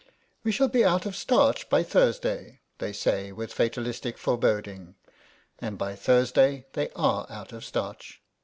[0.43, 4.95] "We shall be out of starch by Thursday," they say with fatalistic fore boding,
[5.59, 8.19] and by Thursday they are out of starch.